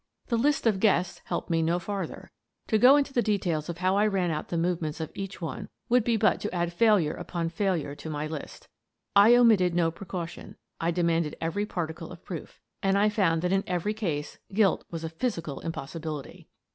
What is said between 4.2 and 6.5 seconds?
out the movements of each one would be but